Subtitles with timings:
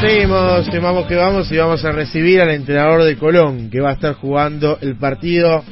[0.00, 3.92] Seguimos, vamos que vamos y vamos a recibir al entrenador de Colón que va a
[3.94, 5.62] estar jugando el partido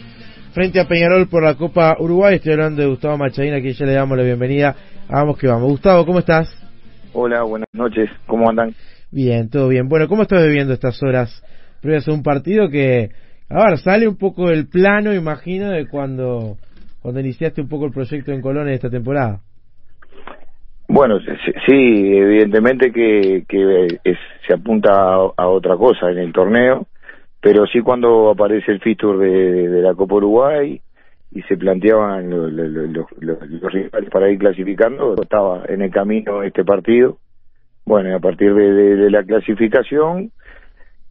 [0.52, 2.37] frente a Peñarol por la Copa Uruguay.
[2.37, 4.74] Estoy hablando de Gustavo Machadina, que ya le damos la bienvenida.
[5.10, 5.68] Vamos que vamos.
[5.71, 6.48] Gustavo, ¿cómo estás?
[7.12, 8.08] Hola, buenas noches.
[8.26, 8.74] ¿Cómo andan?
[9.10, 9.88] Bien, todo bien.
[9.90, 11.43] Bueno, ¿cómo estás viviendo estas horas
[11.83, 13.11] previas a un partido que,
[13.51, 16.56] a ver, sale un poco del plano, imagino, de cuando,
[17.02, 19.43] cuando iniciaste un poco el proyecto en Colón en esta temporada?
[20.95, 21.19] Bueno,
[21.66, 23.88] sí, evidentemente que, que
[24.47, 26.87] se apunta a, otra cosa en el torneo,
[27.41, 30.80] pero sí cuando aparece el fixture de, la Copa Uruguay
[31.32, 33.10] y se planteaban los,
[33.73, 37.18] rivales para ir clasificando, estaba en el camino este partido.
[37.84, 40.30] Bueno, a partir de, la clasificación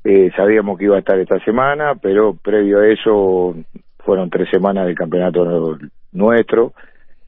[0.06, 3.54] eh, sabíamos que iba a estar esta semana, pero previo a eso
[4.00, 5.78] fueron tres semanas del campeonato
[6.14, 6.72] nuestro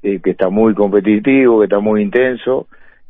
[0.06, 2.68] eh, que está muy competitivo, que está muy intenso.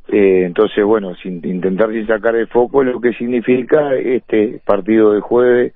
[0.07, 5.73] Eh, entonces, bueno, sin intentar sacar el foco, lo que significa este partido de jueves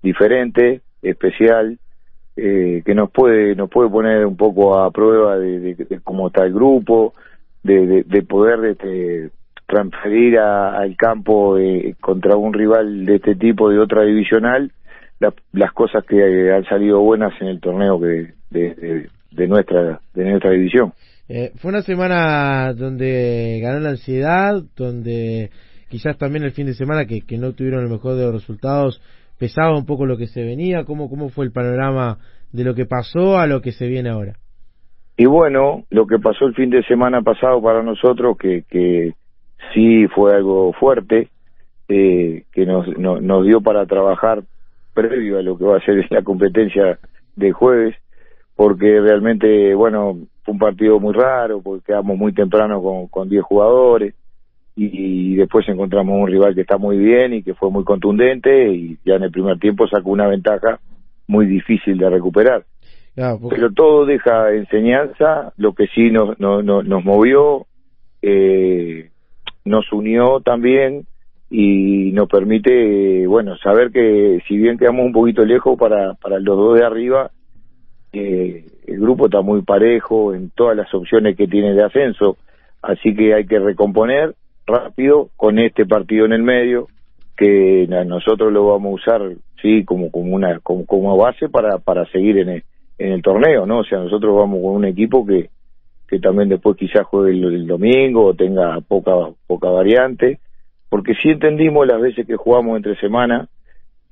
[0.00, 1.76] diferente, especial,
[2.36, 6.52] eh, que nos puede nos puede poner un poco a prueba de, cómo está el
[6.52, 7.14] grupo,
[7.64, 9.30] de, de, poder este,
[9.66, 11.58] transferir al campo
[12.00, 14.70] contra un rival de este tipo de otra divisional
[15.52, 20.50] las cosas que han salido buenas en el torneo que de, de nuestra de nuestra
[20.50, 20.92] división.
[21.28, 25.50] Eh, fue una semana donde ganó la ansiedad, donde
[25.88, 29.00] quizás también el fin de semana que, que no tuvieron el mejor de los resultados
[29.40, 30.84] pesaba un poco lo que se venía.
[30.84, 32.18] ¿Cómo, ¿Cómo fue el panorama
[32.52, 34.34] de lo que pasó a lo que se viene ahora?
[35.16, 39.14] Y bueno, lo que pasó el fin de semana pasado para nosotros, que, que
[39.72, 41.28] sí fue algo fuerte,
[41.88, 44.42] eh, que nos, nos dio para trabajar
[44.94, 46.98] previo a lo que va a ser la competencia
[47.34, 47.96] de jueves,
[48.60, 53.42] porque realmente, bueno, fue un partido muy raro, porque quedamos muy temprano con, con 10
[53.42, 54.14] jugadores
[54.76, 58.98] y, después encontramos un rival que está muy bien y que fue muy contundente y
[59.02, 60.78] ya en el primer tiempo sacó una ventaja
[61.26, 62.66] muy difícil de recuperar.
[63.14, 67.64] Pero todo deja enseñanza, lo que sí nos, nos, nos movió,
[68.20, 69.08] eh,
[69.64, 71.06] nos unió también
[71.48, 76.58] y nos permite, bueno, saber que si bien quedamos un poquito lejos para, para los
[76.58, 77.30] dos de arriba,
[78.12, 82.36] eh, el grupo está muy parejo en todas las opciones que tiene de ascenso,
[82.82, 84.34] así que hay que recomponer
[84.66, 86.88] rápido con este partido en el medio,
[87.36, 89.32] que nosotros lo vamos a usar
[89.62, 92.64] sí como como una como, base para para seguir en el,
[92.98, 93.78] en el torneo, ¿no?
[93.78, 95.48] O sea, nosotros vamos con un equipo que
[96.08, 99.12] que también después quizás juegue el, domingo o tenga poca
[99.46, 100.40] poca variante,
[100.88, 103.48] porque sí entendimos las veces que jugamos entre semana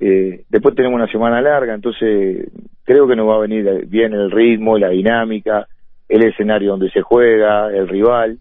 [0.00, 2.50] eh, después tenemos una semana larga, entonces
[2.84, 5.66] creo que nos va a venir bien el ritmo, la dinámica,
[6.08, 8.38] el escenario donde se juega, el rival.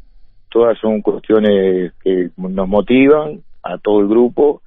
[0.50, 4.62] Todas son cuestiones que nos motivan a todo el grupo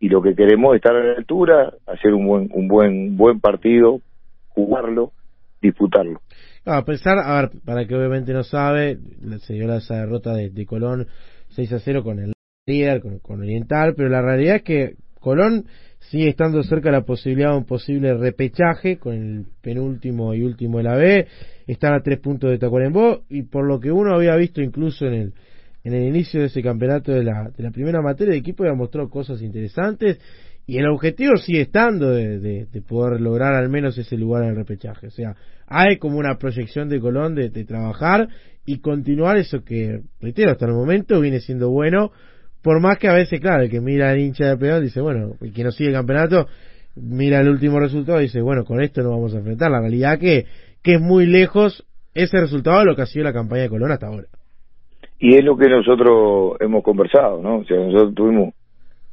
[0.00, 3.40] y lo que queremos es estar a la altura, hacer un buen, un buen, buen
[3.40, 4.00] partido,
[4.48, 5.12] jugarlo,
[5.60, 6.20] disputarlo.
[6.64, 8.98] a pesar, a ver, para que obviamente no sabe,
[9.40, 11.06] se dio esa derrota de, Colón
[11.50, 12.32] 6 a 0 con el
[12.66, 15.66] líder, con, con Oriental, pero la realidad es que Colón
[15.98, 20.84] sigue estando cerca la posibilidad de un posible repechaje con el penúltimo y último de
[20.84, 21.26] la B,
[21.66, 25.14] están a tres puntos de Tacuarembó y por lo que uno había visto incluso en
[25.14, 25.32] el
[25.86, 28.74] en el inicio de ese campeonato de la, de la primera materia el equipo ya
[28.74, 30.18] mostró cosas interesantes
[30.66, 34.56] y el objetivo sigue estando de, de, poder lograr al menos ese lugar en el
[34.56, 35.06] repechaje.
[35.06, 35.36] O sea,
[35.68, 38.28] hay como una proyección de Colón de, de trabajar
[38.64, 42.10] y continuar eso que, reitero, hasta el momento viene siendo bueno,
[42.66, 45.34] por más que a veces, claro, el que mira al hincha de peón dice, bueno,
[45.40, 46.48] el que no sigue el campeonato,
[46.96, 49.70] mira el último resultado y dice, bueno, con esto no vamos a enfrentar.
[49.70, 50.46] La realidad que,
[50.82, 53.92] que es muy lejos ese resultado de lo que ha sido la campaña de Colón
[53.92, 54.26] hasta ahora.
[55.20, 57.58] Y es lo que nosotros hemos conversado, ¿no?
[57.58, 58.52] O sea, nosotros tuvimos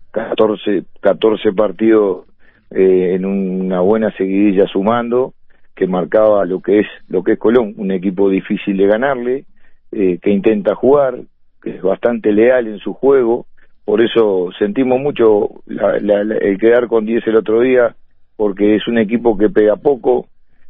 [0.09, 2.25] 14, 14 partidos
[2.71, 5.35] eh, en una buena seguidilla sumando,
[5.75, 9.45] que marcaba lo que es lo que es Colón, un equipo difícil de ganarle,
[9.91, 11.19] eh, que intenta jugar,
[11.63, 13.45] que es bastante leal en su juego,
[13.85, 17.95] por eso sentimos mucho el quedar con 10 el otro día,
[18.35, 20.27] porque es un equipo que pega poco,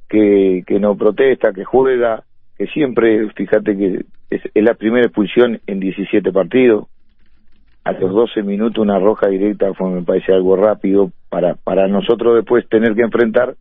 [0.07, 2.23] que, que no protesta, que juega,
[2.57, 6.87] que siempre, fíjate que es, la primera expulsión en 17 partidos,
[7.83, 12.35] a los 12 minutos una roja directa fue, me parece algo rápido para, para nosotros
[12.35, 13.55] después tener que enfrentar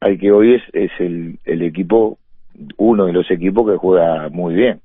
[0.00, 2.18] al que hoy es, es el, el equipo,
[2.76, 4.80] uno de los equipos que juega muy bien.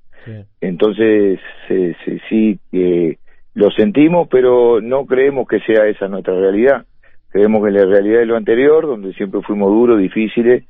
[0.62, 1.40] Entonces,
[2.30, 3.18] sí, eh,
[3.54, 6.86] lo sentimos, pero no creemos que sea esa nuestra realidad.
[7.30, 10.64] Creemos que la realidad es lo anterior, donde siempre fuimos duros, difíciles,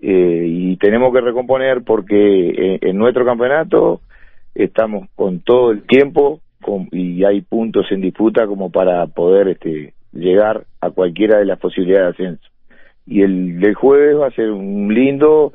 [0.00, 4.00] eh, y tenemos que recomponer porque en, nuestro campeonato
[4.54, 6.40] estamos con todo el tiempo
[6.90, 12.16] y hay puntos en disputa como para poder este, llegar a cualquiera de las posibilidades
[12.16, 12.50] de ascenso.
[13.06, 15.52] Y el del jueves va a ser un lindo,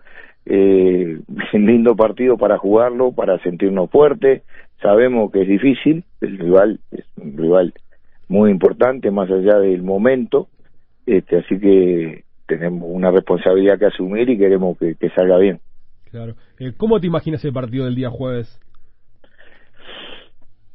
[0.49, 1.19] eh,
[1.53, 4.41] un lindo partido para jugarlo, para sentirnos fuertes.
[4.81, 7.73] Sabemos que es difícil, el rival es un rival
[8.27, 10.47] muy importante más allá del momento,
[11.05, 15.59] este, así que tenemos una responsabilidad que asumir y queremos que, salga bien.
[16.09, 16.35] Claro.
[16.59, 18.59] Eh, ¿Cómo te imaginas el partido del día jueves?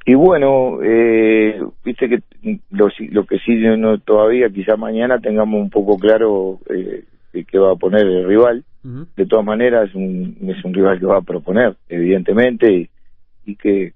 [0.07, 2.23] Y bueno, eh, viste que
[2.71, 7.73] lo, lo que sí no, todavía, quizá mañana tengamos un poco claro eh, qué va
[7.73, 8.65] a poner el rival.
[8.85, 12.91] De todas maneras, es un, es un rival que va a proponer, evidentemente,
[13.47, 13.95] y, que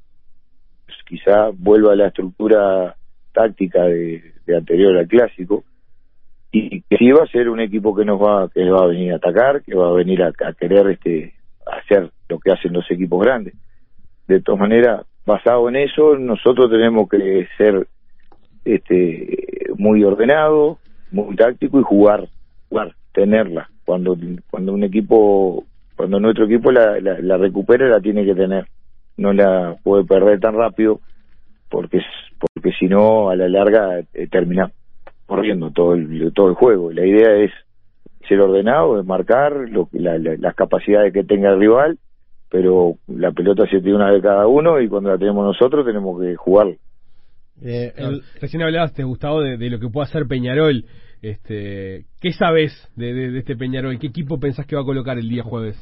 [0.87, 2.97] pues, quizá vuelva a la estructura
[3.33, 5.65] táctica de, anterior al clásico
[6.51, 9.13] y que sí va a ser un equipo que nos va que va a venir
[9.13, 11.35] a atacar que va a venir a, a querer este
[11.67, 13.53] hacer lo que hacen los equipos grandes
[14.27, 17.87] de todas maneras basado en eso, nosotros tenemos que ser
[18.65, 20.79] este, muy ordenados,
[21.13, 22.29] muy táctico y jugar,
[22.69, 23.71] jugar, tenerla.
[23.89, 24.15] Cuando,
[24.51, 25.65] cuando un equipo,
[25.97, 28.67] cuando nuestro equipo la, la, recupere, la tiene que tener.
[29.17, 31.01] No la puede perder tan rápido
[31.71, 32.03] porque,
[32.39, 34.71] porque si no, a la larga eh, termina
[35.25, 36.93] corriendo todo el, todo el juego.
[36.93, 37.51] La idea es
[38.29, 41.99] ser ordenado, es marcar lo, las capacidades que tenga el rival
[42.51, 46.19] pero la pelota se tiene una de cada uno y cuando la tenemos nosotros tenemos
[46.19, 46.69] que jugar.
[47.63, 47.93] Eh,
[48.41, 50.87] Recién hablabas, Gustavo, de, de, lo que puede hacer Peñarol.
[51.21, 53.99] Este, ¿Qué sabes de, de, este Peñarol?
[53.99, 55.77] ¿Qué equipo pensás que va a colocar el día jueves?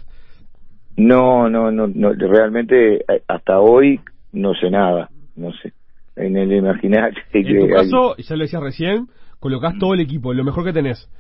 [0.97, 4.01] No, no, no, no realmente eh, hasta hoy
[4.33, 5.73] no sé nada, no sé.
[6.17, 7.21] En el imaginario.
[7.33, 11.11] En tu caso, ya lo decías recién, colocás todo el equipo, lo mejor que tenés.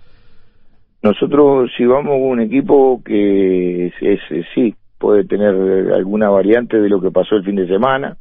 [1.02, 7.00] Nosotros, si vamos un equipo que es, es sí, puede tener alguna variante de lo
[7.00, 8.16] que pasó el fin de semana,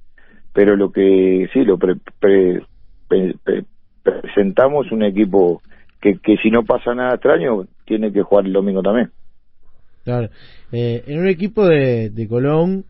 [0.54, 1.78] pero lo que sí, lo
[4.04, 5.62] presentamos un equipo
[6.14, 9.12] que, si no pasa nada extraño, tiene que jugar el domingo también.
[10.04, 10.30] Claro,
[10.72, 12.86] eh, en un equipo de, de Colón,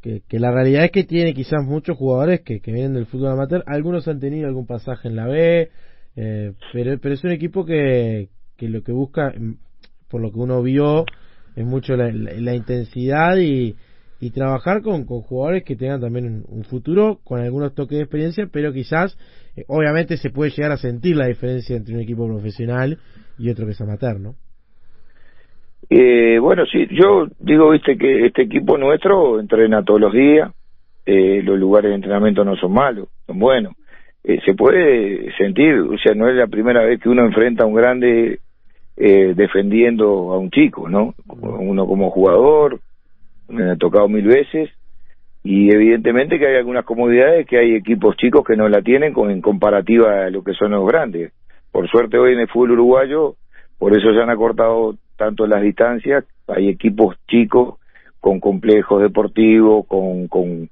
[0.00, 3.64] que, que, la realidad es que tiene quizás muchos jugadores que, vienen del fútbol amateur,
[3.66, 5.70] algunos han tenido algún pasaje en la B,
[6.16, 9.54] eh, pero, pero es un equipo que, que lo que busca, mm,
[10.08, 11.04] por lo que uno vio,
[11.56, 13.76] es mucho la, la, intensidad y,
[14.20, 18.48] y trabajar con, con, jugadores que tengan también un, futuro con algunos toques de experiencia,
[18.50, 19.18] pero quizás,
[19.56, 22.98] eh, obviamente, se puede llegar a sentir la diferencia entre un equipo profesional
[23.38, 24.34] y otro que es amateur, ¿no?
[25.90, 30.50] Eh, bueno, sí, yo digo, viste, que este equipo nuestro entrena todos los días,
[31.04, 33.74] eh, los lugares de entrenamiento no son malos, son buenos.
[34.24, 37.66] Eh, se puede sentir, o sea, no es la primera vez que uno enfrenta a
[37.66, 38.38] un grande
[38.96, 41.14] eh, defendiendo a un chico, ¿no?
[41.26, 42.80] Uno como jugador,
[43.48, 44.70] me ha tocado mil veces,
[45.44, 49.30] y evidentemente que hay algunas comodidades que hay equipos chicos que no la tienen con,
[49.30, 51.32] en comparativa a lo que son los grandes.
[51.70, 53.34] Por suerte hoy en el fútbol uruguayo,
[53.78, 57.76] por eso se han acortado tanto las distancias, hay equipos chicos
[58.20, 60.68] con complejos deportivos, con, con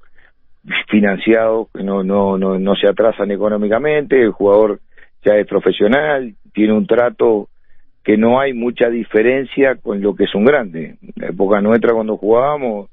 [0.89, 4.79] financiados que no, no, no, no se atrasan económicamente, el jugador
[5.25, 7.49] ya es profesional, tiene un trato
[8.05, 10.97] que no hay mucha diferencia con lo que es un grande.
[11.03, 12.89] En la época nuestra cuando jugábamos,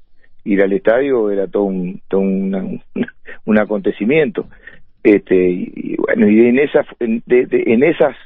[0.48, 2.20] ir al estadio era todo un, todo
[3.44, 4.46] un acontecimiento.
[5.02, 8.16] Este, y, bueno, y en esas, en, en esas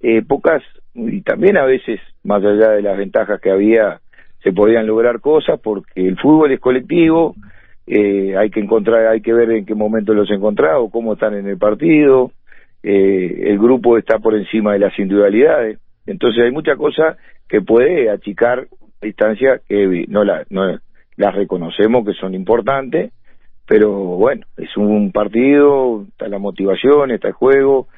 [0.00, 0.62] épocas,
[0.94, 4.00] y también a veces, más allá de las ventajas que había,
[4.42, 7.34] se podían lograr cosas porque el fútbol es colectivo,
[7.86, 11.46] eh, hay que encontrar, hay que ver en qué momento los encontrado, cómo están en
[11.46, 12.32] el partido,
[12.82, 15.78] eh, el grupo está por encima de las individualidades.
[16.06, 17.16] Entonces hay muchas cosas
[17.48, 18.66] que puede achicar
[19.00, 20.78] distancia que no la no
[21.16, 23.12] las reconocemos que son importantes,
[23.66, 27.88] pero bueno, es un partido, está la motivación, está el juego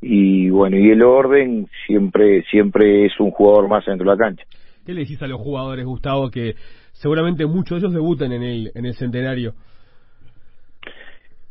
[0.00, 4.44] y bueno, y el orden siempre siempre es un jugador más dentro de la cancha.
[4.84, 6.54] ¿Qué le decís a los jugadores, Gustavo, que
[6.92, 9.54] seguramente muchos de ellos debuten en el en el centenario?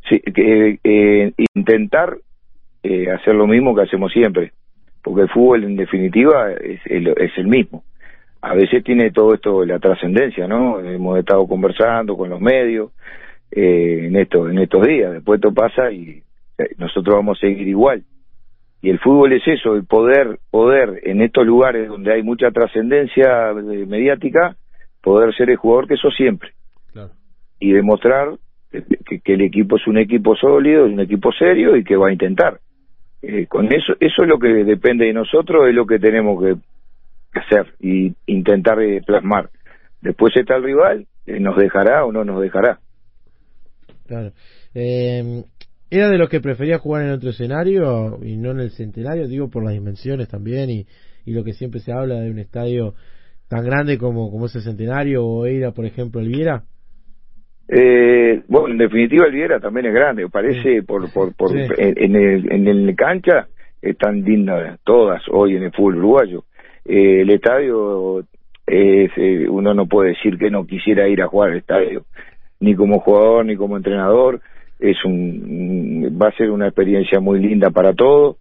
[0.08, 2.16] Sí, que eh, intentar
[2.82, 4.52] eh, hacer lo mismo que hacemos siempre,
[5.02, 7.82] porque el fútbol en definitiva es, es el mismo.
[8.44, 10.78] A veces tiene todo esto la trascendencia, ¿no?
[10.78, 12.90] Hemos estado conversando con los medios
[13.50, 15.12] eh, en estos en estos días.
[15.12, 16.22] Después esto pasa y
[16.58, 18.02] eh, nosotros vamos a seguir igual.
[18.82, 23.50] Y el fútbol es eso, el poder poder en estos lugares donde hay mucha trascendencia
[23.52, 24.56] eh, mediática,
[25.02, 26.50] poder ser el jugador que sos siempre.
[27.58, 28.34] Y demostrar
[28.70, 32.08] que, que el equipo es un equipo sólido, es un equipo serio y que va
[32.08, 32.60] a intentar.
[33.22, 36.56] Eh, con eso, eso es lo que depende de nosotros, es lo que tenemos que
[37.40, 39.50] hacer y intentar eh, plasmar.
[40.00, 42.80] Después está el rival, eh, nos dejará o no nos dejará.
[44.06, 44.32] Claro.
[44.74, 45.44] Eh,
[45.90, 49.28] ¿Era de los que prefería jugar en otro escenario y no en el centenario?
[49.28, 50.86] Digo por las dimensiones también y,
[51.24, 52.94] y lo que siempre se habla de un estadio
[53.48, 56.64] tan grande como, como ese centenario o era, por ejemplo, el Viera.
[57.68, 62.52] Eh, bueno, en definitiva el Viera también es grande, parece por, por, por en, el,
[62.52, 63.46] en el cancha
[63.80, 66.44] están lindas todas hoy en el fútbol uruguayo.
[66.84, 68.20] Eh, el estadio
[68.66, 72.04] es, eh, uno no puede decir que no quisiera ir a jugar al estadio,
[72.60, 74.40] ni como jugador ni como entrenador.
[74.78, 78.36] Es un va a ser una experiencia muy linda para todos.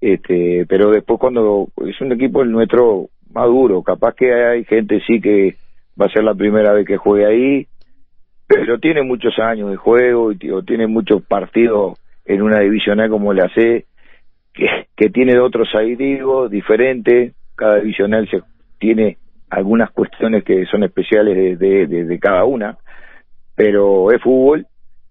[0.00, 5.20] Este pero después cuando es un equipo el nuestro maduro capaz que hay gente sí
[5.22, 5.56] que
[5.98, 7.66] va a ser la primera vez que juegue ahí
[8.46, 13.48] pero tiene muchos años de juego y tiene muchos partidos en una divisional como la
[13.54, 13.86] C
[14.52, 18.42] que, que tiene otros digo diferentes cada divisional se
[18.78, 19.18] tiene
[19.50, 22.78] algunas cuestiones que son especiales de, de, cada una
[23.54, 24.66] pero es fútbol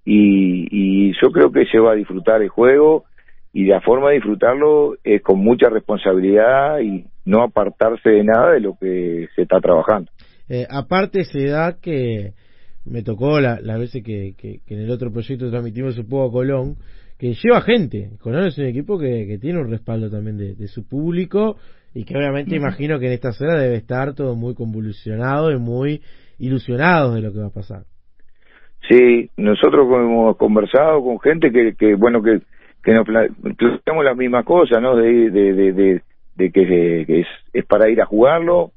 [0.06, 3.06] y, yo creo que se va a disfrutar el juego
[3.54, 8.60] y la forma de disfrutarlo es con mucha responsabilidad y no apartarse de nada de
[8.60, 10.12] lo que se está trabajando.
[10.48, 12.34] Eh, aparte se da que
[12.86, 16.32] me tocó la, las veces que, que, en el otro proyecto transmitimos un poco a
[16.32, 16.76] Colón,
[17.18, 18.12] que lleva gente.
[18.20, 21.58] Colón es un equipo que, que tiene un respaldo también de, su público
[21.96, 26.02] y que obviamente imagino que en esta zona debe estar todo muy convulsionado y muy
[26.38, 27.84] ilusionado de lo que va a pasar.
[28.90, 32.42] Sí, nosotros hemos conversado con gente que, que bueno, que,
[32.84, 34.98] que nos planteamos las mismas cosas, ¿no?
[34.98, 36.02] De, de,
[36.36, 38.72] de, que, es, es para ir a jugarlo,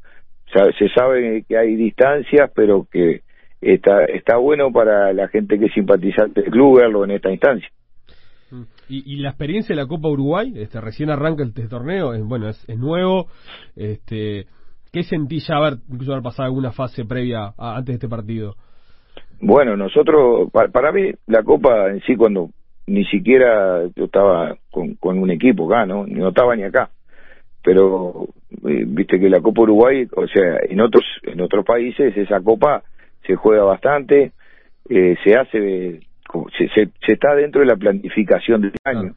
[0.78, 3.22] se sabe que hay distancias, pero que
[3.60, 7.68] está, está bueno para la gente que es simpatizante del club verlo en esta instancia.
[8.88, 12.48] Y, y la experiencia de la Copa Uruguay, este, recién arranca este torneo, es, bueno,
[12.48, 13.26] es, nuevo,
[13.76, 14.46] este,
[14.92, 18.54] ¿qué sentí ya haber, incluso haber pasado alguna fase previa antes de este partido?
[19.40, 22.50] Bueno, nosotros, para, mí, la Copa en sí, cuando
[22.86, 26.06] ni siquiera yo estaba con, con un equipo acá, ¿no?
[26.06, 26.90] No estaba ni acá.
[27.62, 28.28] Pero,
[28.66, 32.82] eh, viste que la Copa Uruguay, o sea, en otros, en otros países esa Copa
[33.26, 34.32] se juega bastante,
[34.88, 36.00] eh, se hace,
[36.56, 39.14] se, se, se, está dentro de la planificación del año.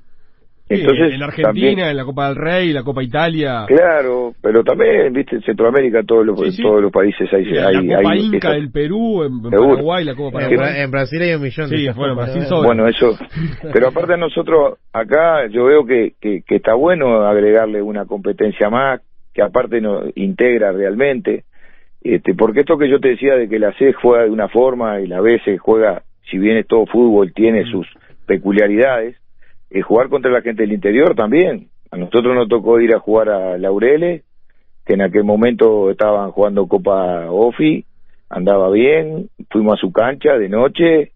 [0.69, 3.65] Entonces, en Argentina, en la Copa del Rey, la Copa Italia.
[3.67, 7.45] Claro, pero también, viste, en Centroamérica, todos los, todos los países hay.
[7.57, 10.81] hay la Copa Inca del Perú, en, Paraguay, la Copa Paraguay.
[10.81, 13.17] En, Brasil hay un millón de bueno, Brasil bueno, eso.
[13.73, 19.01] Pero aparte, nosotros acá, yo veo que, que, que, está bueno agregarle una competencia más,
[19.33, 21.43] que aparte nos integra realmente.
[22.01, 24.99] Este, porque esto que yo te decía de que la C juega de una forma
[25.01, 27.87] y la B se juega, si bien es todo fútbol, tiene sus
[28.25, 29.21] peculiaridades
[29.71, 31.69] eh, jugar contra la gente del interior también.
[31.91, 34.23] A nosotros nos tocó ir a jugar a Laureles,
[34.85, 37.85] que en aquel momento estaban jugando Copa Ofi,
[38.29, 41.11] andaba bien, fuimos a su cancha de noche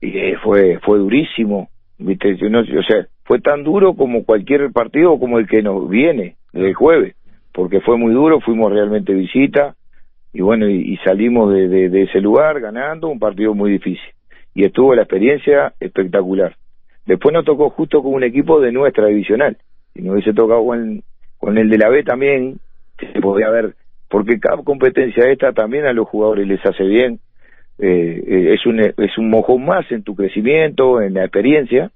[0.00, 4.70] y eh, fue fue durísimo, viste, yo no, o sea, fue tan duro como cualquier
[4.72, 7.14] partido como el que nos viene el jueves,
[7.52, 9.76] porque fue muy duro, fuimos realmente visita
[10.32, 14.15] y bueno, y, salimos de, de ese lugar ganando un partido muy difícil
[14.56, 16.56] y estuvo la experiencia espectacular.
[17.04, 19.58] Después nos tocó justo con un equipo de nuestra divisional.
[19.92, 22.58] Si nos hubiese tocado con, el de la B también,
[22.98, 23.74] se podría haber,
[24.08, 27.20] porque cada competencia esta también a los jugadores les hace bien.
[27.78, 31.90] Eh, eh, es un es un mojón más en tu crecimiento, en la experiencia.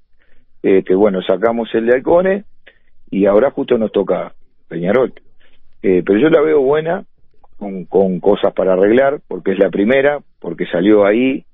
[0.63, 2.45] Que bueno, sacamos el de Halcones
[3.11, 4.35] y ahora justo nos toca
[4.69, 5.15] Peñarol.
[5.83, 7.05] Eh, pero yo la veo buena,
[7.57, 11.47] con cosas para arreglar, porque es la primera, porque salió ahí,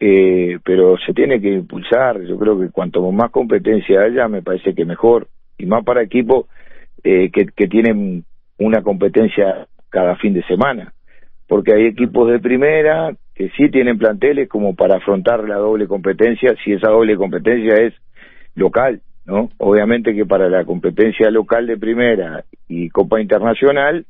[0.00, 2.20] eh, pero se tiene que impulsar.
[2.22, 6.46] Yo creo que cuanto más competencia haya, me parece que mejor, y más para equipos
[7.02, 8.24] eh, que, tienen
[8.58, 10.92] una competencia cada fin de semana,
[11.46, 16.54] porque hay equipos de primera que sí tienen planteles como para afrontar la doble competencia,
[16.64, 17.94] si esa doble competencia es
[18.54, 19.50] local, ¿no?
[19.58, 24.06] Obviamente que para la competencia local de primera y Copa Internacional,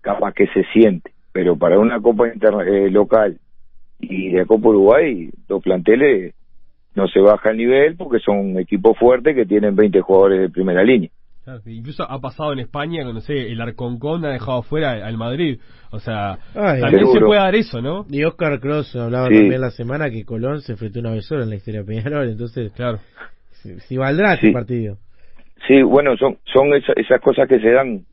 [0.00, 3.38] capaz que se siente, pero para una Copa eh, local
[3.98, 6.34] y de Copa Uruguay, los planteles
[6.94, 10.82] no se baja el nivel porque son equipos fuertes que tienen 20 jugadores de primera
[10.82, 11.10] línea.
[11.66, 15.60] incluso ha pasado en España, no sé, el Arconcón ha dejado fuera al Madrid.
[15.90, 18.04] O sea, también se puede dar eso, ¿no?
[18.10, 21.50] Y Oscar Cross hablaba también la semana que Colón se enfrentó una vez sola en
[21.50, 22.98] la historia de Peñarol, entonces, claro,
[23.52, 24.96] si, valdrá ese partido.
[25.66, 28.04] Sí, bueno, son, son esas cosas que se dan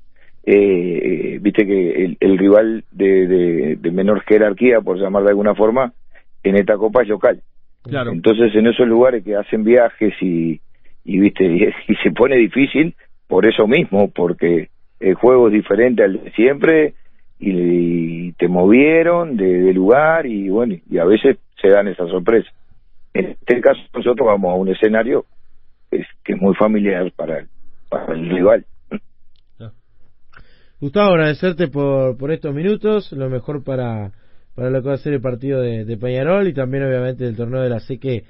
[0.45, 5.93] eh, viste que el, rival de, de, menor jerarquía, por llamar de alguna forma,
[6.43, 7.41] en esta copa es local.
[7.83, 8.11] Claro.
[8.11, 10.59] Entonces, en esos lugares que hacen viajes y,
[11.03, 11.45] y viste,
[11.87, 12.95] y, se pone difícil
[13.27, 16.93] por eso mismo, porque el juego es diferente al de siempre
[17.39, 22.53] y, te movieron de, de, lugar y bueno, y a veces se dan esas sorpresas.
[23.13, 25.25] en este caso nosotros vamos a un escenario
[25.89, 27.45] que es, que es muy familiar para,
[27.89, 28.65] para el rival.
[30.85, 34.11] Gustavo, agradecerte por, por estos minutos, lo mejor para,
[34.53, 37.35] para lo que va a ser el partido de, de Peñarol y también obviamente el
[37.35, 38.23] torneo de la C que,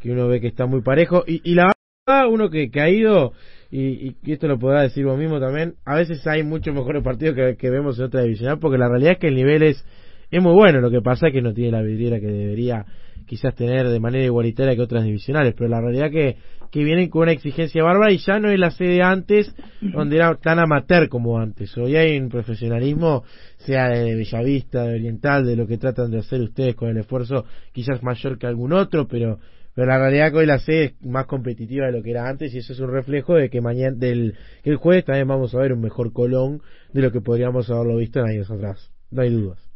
[0.00, 1.22] que uno ve que está muy parejo.
[1.24, 1.72] Y, y la
[2.04, 3.32] verdad, uno que, que ha ido,
[3.70, 7.36] y, y esto lo podrá decir vos mismo también, a veces hay muchos mejores partidos
[7.36, 9.84] que, que vemos en otra divisional porque la realidad es que el nivel es,
[10.30, 12.86] es muy bueno, lo que pasa es que no tiene la vidriera que debería
[13.26, 16.36] quizás tener de manera igualitaria que otras divisionales, pero la realidad que,
[16.70, 20.34] que vienen con una exigencia bárbara y ya no es la sede antes, donde era
[20.36, 21.76] tan amateur como antes.
[21.76, 23.24] Hoy hay un profesionalismo,
[23.58, 27.44] sea de Bellavista, de Oriental, de lo que tratan de hacer ustedes con el esfuerzo
[27.72, 29.38] quizás mayor que algún otro, pero
[29.72, 32.52] pero la realidad que hoy la sede es más competitiva de lo que era antes
[32.52, 34.34] y eso es un reflejo de que mañana del
[34.64, 36.60] que el jueves también vamos a ver un mejor Colón
[36.92, 38.90] de lo que podríamos haberlo visto en años atrás.
[39.12, 39.69] No hay dudas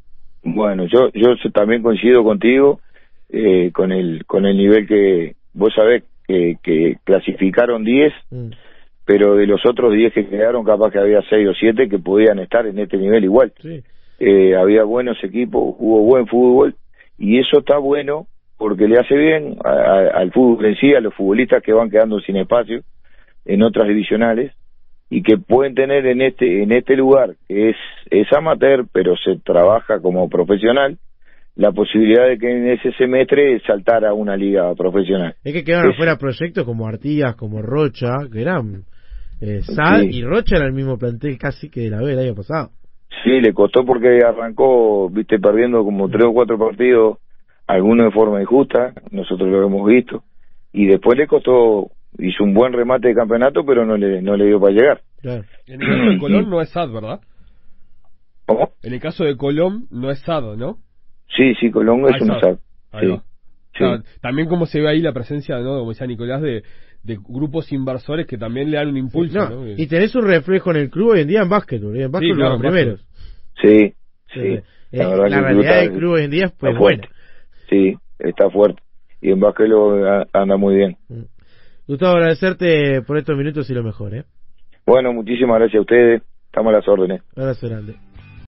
[0.44, 2.80] bueno yo yo también coincido contigo
[3.30, 8.50] eh, con el con el nivel que vos sabés que, que clasificaron 10 mm.
[9.04, 12.38] pero de los otros 10 que quedaron capaz que había 6 o 7 que podían
[12.38, 13.82] estar en este nivel igual sí.
[14.20, 16.74] eh, había buenos equipos hubo buen fútbol
[17.18, 21.00] y eso está bueno porque le hace bien a, a, al fútbol en sí, a
[21.00, 22.82] los futbolistas que van quedando sin espacio
[23.44, 24.52] en otras divisionales
[25.14, 27.76] y que pueden tener en este en este lugar que es
[28.10, 30.98] es amateur pero se trabaja como profesional
[31.54, 35.36] la posibilidad de que en ese semestre saltara a una liga profesional.
[35.44, 38.82] Es que quedaron es, fuera proyectos como Artigas, como Rocha, que eran
[39.40, 40.18] eh, Sal sí.
[40.18, 42.70] y Rocha era el mismo plantel casi que de la B el año pasado.
[43.22, 47.18] Sí, le costó porque arrancó, viste, perdiendo como tres o cuatro partidos
[47.68, 50.24] algunos de forma injusta, nosotros lo hemos visto,
[50.72, 54.46] y después le costó, hizo un buen remate de campeonato, pero no le, no le
[54.46, 55.00] dio para llegar.
[55.22, 55.44] Claro.
[55.66, 57.20] En el caso de Colón no es SAD, ¿verdad?
[58.46, 58.70] ¿Cómo?
[58.82, 60.78] En el caso de Colón no es SAD, ¿no?
[61.36, 62.58] Sí, sí, Colón es un SAD.
[63.00, 63.06] Sí.
[63.06, 63.78] Sí.
[63.78, 65.78] Claro, también como se ve ahí la presencia, ¿no?
[65.78, 66.62] Como decía Nicolás, de,
[67.02, 69.50] de grupos inversores que también le dan un impulso.
[69.50, 69.68] No, ¿no?
[69.68, 71.96] Y tenés un reflejo en el club hoy en día en básquetbol.
[72.00, 73.08] En básquetbol Sí, claro, los primeros.
[73.60, 73.94] Sí,
[74.32, 74.40] sí.
[74.40, 77.02] Eh, La club realidad está- del club hoy en día es pues está buena.
[77.02, 77.16] fuerte.
[77.68, 78.80] Sí, está fuerte.
[79.20, 80.96] Y en básquet lo a- anda muy bien.
[81.08, 81.22] Mm.
[81.86, 84.24] Gustavo, agradecerte por estos minutos y lo mejor, ¿eh?
[84.86, 86.22] Bueno, muchísimas gracias a ustedes.
[86.46, 87.22] Estamos a las órdenes.
[87.36, 87.94] Abrazo grande.